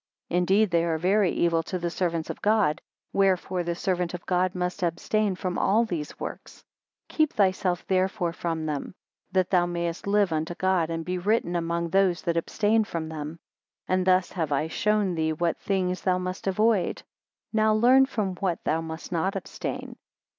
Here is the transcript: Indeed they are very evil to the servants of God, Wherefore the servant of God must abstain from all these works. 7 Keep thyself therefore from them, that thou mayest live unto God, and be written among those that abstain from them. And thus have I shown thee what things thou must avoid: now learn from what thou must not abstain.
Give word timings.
Indeed 0.31 0.71
they 0.71 0.83
are 0.83 0.97
very 0.97 1.29
evil 1.29 1.61
to 1.61 1.77
the 1.77 1.91
servants 1.91 2.31
of 2.31 2.41
God, 2.41 2.81
Wherefore 3.13 3.61
the 3.61 3.75
servant 3.75 4.15
of 4.15 4.25
God 4.25 4.55
must 4.55 4.81
abstain 4.81 5.35
from 5.35 5.59
all 5.59 5.85
these 5.85 6.19
works. 6.19 6.53
7 6.53 6.65
Keep 7.17 7.33
thyself 7.33 7.85
therefore 7.85 8.33
from 8.33 8.65
them, 8.65 8.95
that 9.31 9.51
thou 9.51 9.67
mayest 9.67 10.07
live 10.07 10.33
unto 10.33 10.55
God, 10.55 10.89
and 10.89 11.05
be 11.05 11.19
written 11.19 11.55
among 11.55 11.89
those 11.91 12.23
that 12.23 12.35
abstain 12.35 12.83
from 12.83 13.09
them. 13.09 13.37
And 13.87 14.03
thus 14.07 14.31
have 14.31 14.51
I 14.51 14.69
shown 14.69 15.13
thee 15.13 15.33
what 15.33 15.59
things 15.59 16.01
thou 16.01 16.17
must 16.17 16.47
avoid: 16.47 17.03
now 17.53 17.71
learn 17.71 18.07
from 18.07 18.33
what 18.37 18.63
thou 18.63 18.81
must 18.81 19.11
not 19.11 19.35
abstain. 19.35 19.97